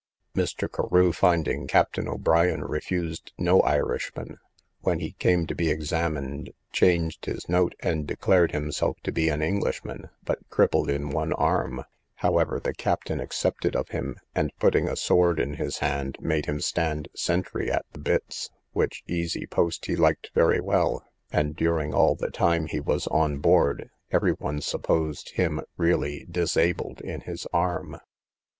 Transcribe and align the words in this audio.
Mr. 0.33 0.67
Carew 0.67 1.11
finding 1.13 1.67
Captain 1.67 2.07
O'Brien 2.07 2.63
refused 2.63 3.33
no 3.37 3.59
Irishmen, 3.61 4.39
when 4.79 4.99
he 4.99 5.11
came 5.11 5.45
to 5.45 5.53
be 5.53 5.69
examined 5.69 6.49
changed 6.71 7.25
his 7.27 7.47
note, 7.47 7.75
and 7.81 8.07
declared 8.07 8.51
himself 8.51 8.97
to 9.03 9.11
be 9.11 9.29
an 9.29 9.43
Englishman, 9.43 10.09
but 10.23 10.39
crippled 10.49 10.89
in 10.89 11.11
one 11.11 11.33
arm: 11.33 11.83
however, 12.15 12.59
the 12.59 12.73
captain 12.73 13.19
accepted 13.19 13.75
of 13.75 13.89
him, 13.89 14.15
and 14.33 14.51
putting 14.57 14.89
a 14.89 14.95
sword 14.95 15.39
in 15.39 15.53
his 15.53 15.77
hand, 15.77 16.17
made 16.19 16.47
him 16.47 16.59
stand 16.59 17.07
sentry 17.15 17.71
at 17.71 17.85
the 17.93 17.99
bitts, 17.99 18.49
which 18.71 19.03
easy 19.05 19.45
post 19.45 19.85
he 19.85 19.95
liked 19.95 20.31
very 20.33 20.59
well; 20.59 21.05
and 21.31 21.55
during 21.55 21.93
all 21.93 22.15
the 22.15 22.31
time 22.31 22.65
he 22.65 22.79
was 22.79 23.05
on 23.09 23.37
board, 23.37 23.91
every 24.09 24.31
one 24.33 24.61
supposed 24.61 25.33
him 25.35 25.61
really 25.77 26.25
disabled 26.27 27.01
in 27.01 27.21
his 27.21 27.45
arm. 27.53 27.97